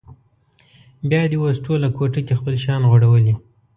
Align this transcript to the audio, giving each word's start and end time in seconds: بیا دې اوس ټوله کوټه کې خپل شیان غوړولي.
بیا 1.09 1.21
دې 1.31 1.37
اوس 1.41 1.57
ټوله 1.65 1.87
کوټه 1.97 2.21
کې 2.27 2.33
خپل 2.39 2.53
شیان 2.63 2.81
غوړولي. 2.89 3.33